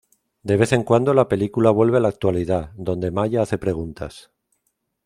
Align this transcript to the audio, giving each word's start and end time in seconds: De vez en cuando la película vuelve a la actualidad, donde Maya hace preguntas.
De 0.41 0.57
vez 0.57 0.73
en 0.73 0.83
cuando 0.83 1.13
la 1.13 1.27
película 1.27 1.69
vuelve 1.69 1.97
a 1.97 1.99
la 1.99 2.07
actualidad, 2.07 2.71
donde 2.75 3.11
Maya 3.11 3.43
hace 3.43 3.59
preguntas. 3.59 4.31